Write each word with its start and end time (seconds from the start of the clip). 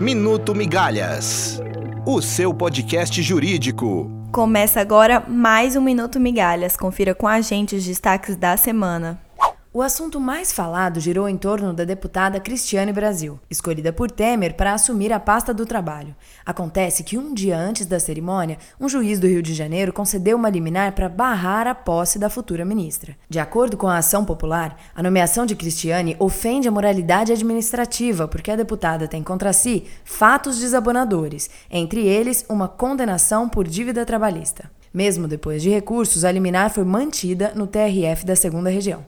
Minuto 0.00 0.54
Migalhas, 0.54 1.60
o 2.06 2.22
seu 2.22 2.54
podcast 2.54 3.20
jurídico. 3.20 4.10
Começa 4.32 4.80
agora 4.80 5.22
mais 5.28 5.76
um 5.76 5.82
Minuto 5.82 6.18
Migalhas. 6.18 6.74
Confira 6.74 7.14
com 7.14 7.28
a 7.28 7.42
gente 7.42 7.76
os 7.76 7.84
destaques 7.84 8.34
da 8.34 8.56
semana. 8.56 9.20
O 9.72 9.82
assunto 9.82 10.18
mais 10.18 10.50
falado 10.50 10.98
girou 10.98 11.28
em 11.28 11.36
torno 11.36 11.72
da 11.72 11.84
deputada 11.84 12.40
Cristiane 12.40 12.92
Brasil, 12.92 13.38
escolhida 13.48 13.92
por 13.92 14.10
Temer 14.10 14.56
para 14.56 14.74
assumir 14.74 15.12
a 15.12 15.20
pasta 15.20 15.54
do 15.54 15.64
trabalho. 15.64 16.12
Acontece 16.44 17.04
que 17.04 17.16
um 17.16 17.32
dia 17.32 17.56
antes 17.56 17.86
da 17.86 18.00
cerimônia, 18.00 18.58
um 18.80 18.88
juiz 18.88 19.20
do 19.20 19.28
Rio 19.28 19.40
de 19.40 19.54
Janeiro 19.54 19.92
concedeu 19.92 20.36
uma 20.36 20.50
liminar 20.50 20.90
para 20.90 21.08
barrar 21.08 21.68
a 21.68 21.74
posse 21.74 22.18
da 22.18 22.28
futura 22.28 22.64
ministra. 22.64 23.16
De 23.28 23.38
acordo 23.38 23.76
com 23.76 23.86
a 23.86 23.98
ação 23.98 24.24
popular, 24.24 24.76
a 24.92 25.04
nomeação 25.04 25.46
de 25.46 25.54
Cristiane 25.54 26.16
ofende 26.18 26.66
a 26.66 26.72
moralidade 26.72 27.32
administrativa, 27.32 28.26
porque 28.26 28.50
a 28.50 28.56
deputada 28.56 29.06
tem 29.06 29.22
contra 29.22 29.52
si 29.52 29.84
fatos 30.04 30.58
desabonadores, 30.58 31.48
entre 31.70 32.08
eles 32.08 32.44
uma 32.48 32.66
condenação 32.66 33.48
por 33.48 33.68
dívida 33.68 34.04
trabalhista. 34.04 34.68
Mesmo 34.92 35.28
depois 35.28 35.62
de 35.62 35.70
recursos, 35.70 36.24
a 36.24 36.32
liminar 36.32 36.70
foi 36.70 36.82
mantida 36.82 37.52
no 37.54 37.68
TRF 37.68 38.26
da 38.26 38.34
segunda 38.34 38.68
região. 38.68 39.06